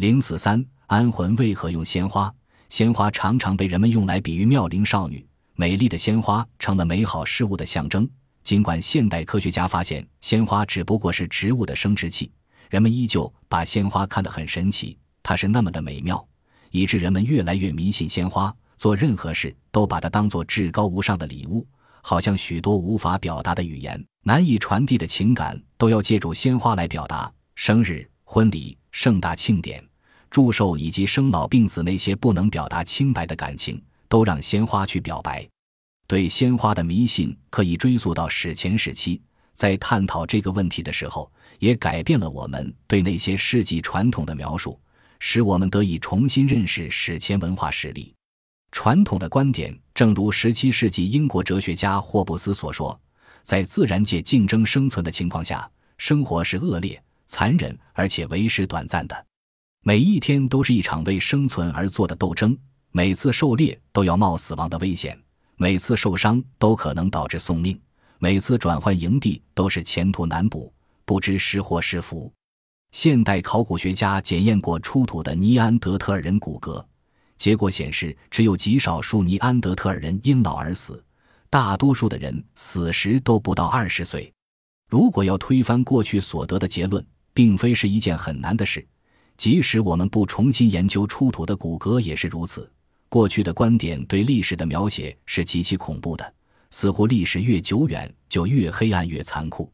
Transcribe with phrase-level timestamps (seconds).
[0.00, 2.34] 零四三安魂为何用鲜花？
[2.70, 5.22] 鲜花常常被人们用来比喻妙龄少女，
[5.56, 8.08] 美丽的鲜花成了美好事物的象征。
[8.42, 12.32] 尽管现代科学家发现鲜花只不过是植物的生殖器，
[12.70, 16.26] 人们依旧把鲜花看得很神奇，它是那么的美妙，
[16.70, 21.66] 以致人们越来越迷信鲜花，做任何事都把它当作至高无上的礼物，
[22.00, 27.30] 好像许多无法表达的语言、难以传递的情感都要借助鲜花来表达。
[27.54, 29.84] 生日、婚礼、盛大庆典、
[30.30, 35.46] 祝寿以及生老病死那些不能表达清白的感情，都让鲜花去表白。
[36.06, 39.20] 对鲜花的迷信可以追溯到史前时期，
[39.54, 44.80] 在探讨这个问题的时候，也改变了我们对那些世纪传统的描述，
[45.18, 48.14] 使我们得以重新认识史前文化实力。
[48.72, 52.98] 传统的观点，正如17世纪英国哲学家霍布斯所说，
[53.42, 55.68] 在自然界竞争生存的情况下，
[55.98, 59.26] 生活是恶劣、残忍而且为时短暂的，
[59.82, 62.56] 每一天都是一场为生存而做的斗争，
[62.92, 65.18] 每次狩猎都要冒死亡的危险。
[65.56, 67.80] 每次受伤都可能导致送命，
[68.18, 70.70] 每次转换营地都是前途难卜，
[71.06, 72.30] 不知是祸是福。
[72.92, 76.84] 现代考古学家检验过出土的尼安德特尔人骨骼，
[77.38, 81.02] 结果显示只有极少数尼安德特尔人因老而死，
[81.48, 84.30] 大多数的人死时都不到二十岁。
[84.90, 88.86] 如果要推翻过去所得的结论，并非是一件很难的事，
[89.40, 92.70] 即使我们不重新研究出土的骨骼也是如此。
[93.08, 96.34] 过去的观点对历史的描写是极其恐怖的，
[96.68, 99.72] 似乎历史越久远就越黑暗越残酷。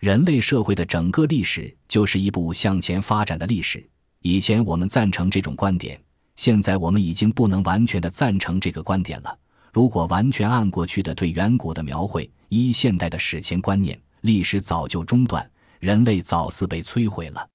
[0.00, 3.88] 人类社会的整个历史就是一部向前发展的历史。
[4.22, 5.96] 以前我们赞成这种观点，
[6.34, 9.38] 现在我们已经不能完全的赞成这个观点了。
[9.72, 17.48] 如果完全按过去的对远古的描绘，依现代的史前观念，历史早就中断，人类早似被摧毁了。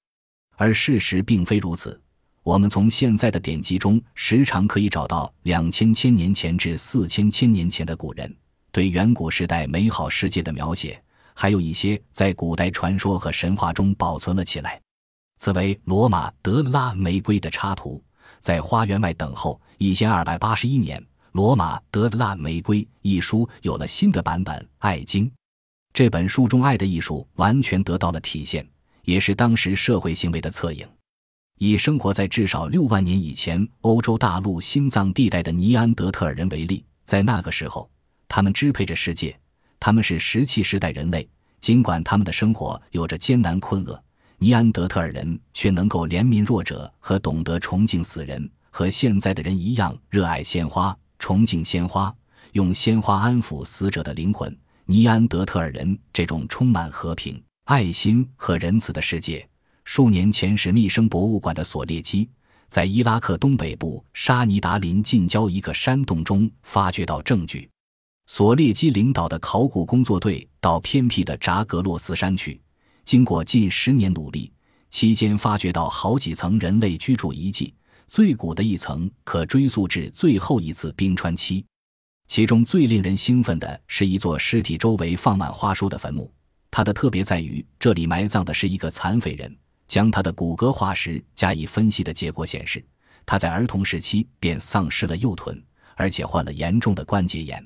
[0.62, 2.00] 而事实并非如此。
[2.44, 8.32] 我们从现在的典籍中，时常可以找到两千千年前至四千千年前的古人
[8.70, 11.02] 对远古时代美好世界的描写，
[11.34, 14.80] 还有一些在古代传说和神话中保存了起来。
[15.36, 18.00] 此为罗马德拉玫瑰的插图，
[18.38, 19.60] 在花园外等候。
[19.78, 20.96] 一千二百八十一年，
[21.32, 25.26] 《罗马德拉玫瑰》一书有了新的版本《爱经》。
[25.92, 28.64] 这本书中爱的艺术完全得到了体现，
[29.04, 30.86] 也是当时社会行为的侧影。
[31.58, 37.88] 以生活在至少六万年以前欧洲大陆心脏地带的尼安德特尔人为例，在那个时候，
[38.26, 39.38] 他们支配着世界，
[39.78, 41.28] 他们是石器时代人类。
[41.60, 44.02] 尽管他们的生活有着艰难困厄，
[44.38, 52.12] 尼安德特尔人却能够怜悯弱者和懂得崇敬死人，和现在的人一样热爱鲜花、崇敬鲜花，
[52.52, 54.52] 用鲜花安抚死者的灵魂。
[54.86, 57.40] 尼安德特尔人这种充满和平、
[57.72, 59.48] 爱心和仁慈的世界。
[59.86, 62.28] 数年前，是密生博物馆的索列基
[62.68, 67.66] 在伊拉克东北部沙尼达林近郊一个山洞中发掘到证据。
[68.26, 72.60] 索列基领导的考古工作队到偏僻的扎格洛斯山去，
[73.06, 74.52] 经过近十年努力，
[74.90, 77.72] 期间发掘到好几层人类居住遗迹，
[78.06, 81.64] 最古的一层可追溯至最后一次冰川期。
[82.28, 86.30] 其中最令人兴奋的是一座尸体周围放满花束的坟墓，
[86.72, 89.56] 它的特别在于这里埋葬的是一个残废人。
[89.88, 92.82] 将他的骨骼化石加以分析的结果显示，
[93.26, 95.62] 他在儿童时期便丧失了右臀，
[95.96, 97.62] 而且患了严重的关节炎。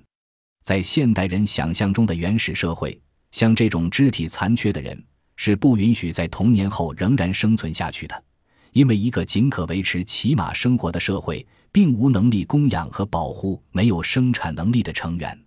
[0.65, 3.01] 在现代人想象中的原始社会，
[3.31, 5.01] 像这种肢体残缺的人
[5.37, 8.25] 是不允许在童年后仍然生存下去的，
[8.73, 15.39] 因为一个仅可维持起码生活的社会，并无能力供养和保护没有生产能力的成员。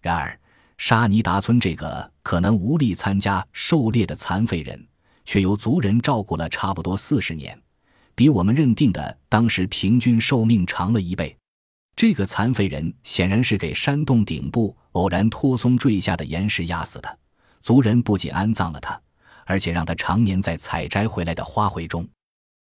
[0.00, 0.40] 然而，
[0.86, 4.86] 沙尼达村这个可能无力参加狩猎的残废人。
[5.24, 7.58] 却由族人照顾了差不多四十年，
[8.14, 11.34] 比我们认定的当时平均寿命长了一倍。
[11.96, 17.18] 这个残废人显然是给山洞顶部偶然脱松坠下的岩石压死的。
[17.62, 19.00] 族人不仅安葬了他，
[19.46, 22.06] 而且让他常年在采摘回来的花卉中。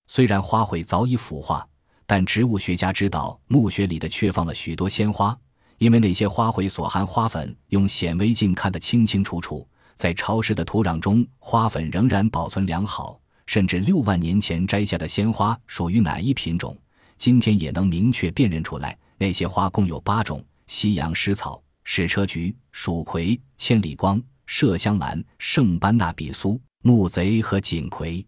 [0.06, 1.68] 虽然花卉早已腐化，
[2.06, 5.36] 但植物学家知道墓穴里的却放了许多鲜花，
[5.82, 9.68] 因为那些花卉所含花粉，用显微镜看得清清楚楚。
[9.96, 16.78] 在潮湿的土壤中，花粉仍然保存良好，甚至六万年前摘下的鲜花属于哪一品种，
[17.18, 18.96] 今天也能明确辨认出来。
[19.18, 28.24] 那些花共有八种：西洋石草、矢车菊、蜀葵、千里光、麝香兰、圣班纳比苏、木贼和锦葵。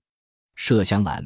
[0.58, 1.24] 麝香兰、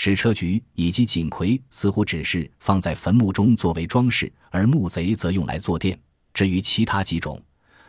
[0.00, 5.98] 矢车菊以及锦葵似乎只是放在坟墓中作为装饰，而木贼则用来坐垫。
[6.32, 7.42] 至于其他几种，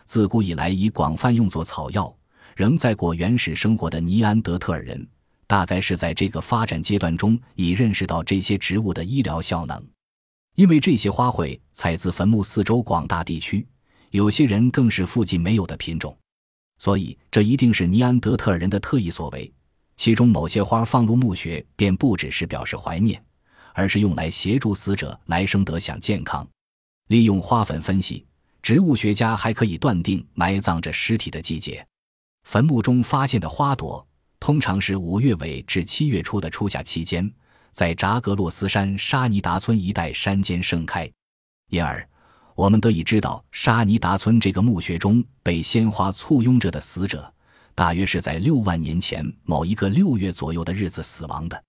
[0.06, 2.12] 自古以来已广泛用作草药，
[2.56, 5.08] 仍在过原始生活的尼安德特尔人，
[5.46, 9.80] 大概是在这个发展阶段中已认识到这些植物的医疗效能，
[10.56, 13.64] 因为这些花卉采自坟墓四周广大地区，
[14.10, 16.18] 有些人更是附近没有的品种，
[16.80, 19.54] 所以这一定是尼安德特尔人的特意所为。
[20.00, 23.22] 其中某些花放入墓穴，便不只是表示怀念，
[23.74, 26.48] 而是用来协助死者来生得享健康。
[27.08, 28.26] 利用花粉分析，
[28.62, 31.86] 植物学家还可以断定埋葬着尸体的季节。
[32.44, 34.08] 坟墓中发现的花朵。
[34.40, 37.30] 通常是五月尾至七月初的初夏期间，
[37.74, 41.12] 在扎格洛斯山沙尼达村一带山间盛开，
[41.72, 42.08] 因而
[42.56, 47.34] 我们得以知道沙尼达村这个墓穴中被鲜花簇拥着的死者，
[47.80, 51.64] 大约是在六万年前某一个六月左右的日子死亡的。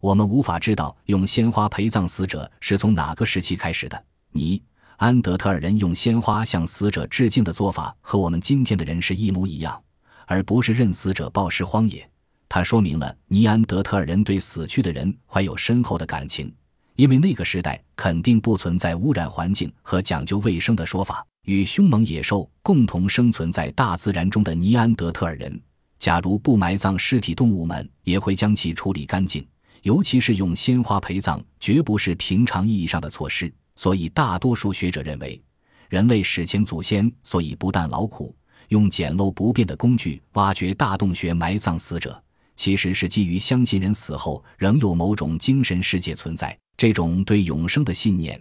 [0.00, 4.04] 我们无法知道用鲜花陪葬死者是从哪个时期开始的。
[4.30, 4.62] 尼
[4.98, 9.82] 安德特尔人用鲜花向死者致敬的做法和我们今天的人是一模一样。
[10.26, 12.08] 而不是任死者暴尸荒野，
[12.48, 16.54] 它说明了尼安德特尔人对死去的人怀有深厚的感情，
[16.94, 21.26] 因为那个时代肯定不存在污染环境和讲究卫生的说法。
[21.48, 25.58] 与凶猛野兽共同生存在大自然中的尼安德特尔人，
[25.98, 29.42] 假如不埋葬尸体，动物们也会将其处理干净，
[29.80, 33.50] 尤其是用鲜花陪葬，绝不是平常意义上的措施。
[33.76, 35.42] 所以，大多数学者认为，
[35.88, 38.36] 人类史前祖先所以不但劳苦。
[38.68, 42.22] 用简陋不便的工具挖掘大洞穴埋葬死者，
[42.56, 46.54] 其实是基于相信人死后仍有某种精神世界存在。
[46.76, 48.38] 这种对永生的信念，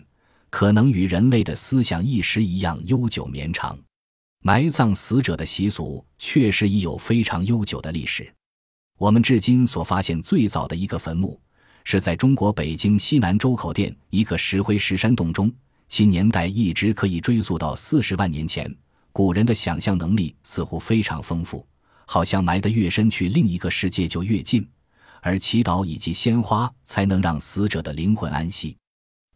[0.50, 3.78] 可能与人类的思想意识一样悠久绵长。
[4.44, 8.32] 埋葬死者的习俗确实已有非常悠久的历史。
[8.98, 11.40] 我们至今所发现最早的一个坟墓，
[11.84, 15.52] 是在中国北京西南周口店一个石灰石山洞中，
[15.88, 18.74] 其年代一直可以追溯到四十万年前。
[19.12, 21.66] 古人的想象能力似乎非常丰富，
[22.06, 24.68] 好像埋得越深，去另一个世界就越近，
[25.22, 28.78] 而祈祷以及鲜花才能让死者的灵魂安息。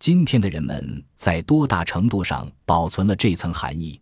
[0.02, 4.01] 今天的人们在多大程度上保存了这层含义？